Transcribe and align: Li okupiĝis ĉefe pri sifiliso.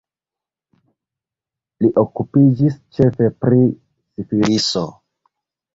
Li 1.85 1.91
okupiĝis 2.05 2.81
ĉefe 2.99 3.31
pri 3.45 3.65
sifiliso. 3.71 4.89